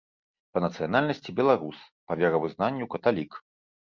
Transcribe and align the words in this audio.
Па 0.53 0.61
нацыянальнасці 0.63 1.35
беларус, 1.41 1.83
па 2.11 2.17
веравызнанню 2.21 2.87
каталік. 2.95 3.31